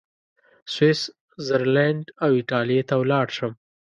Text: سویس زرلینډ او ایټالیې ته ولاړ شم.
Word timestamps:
سویس 0.73 1.01
زرلینډ 1.47 2.05
او 2.23 2.29
ایټالیې 2.39 2.81
ته 2.89 2.95
ولاړ 3.01 3.27
شم. 3.37 3.51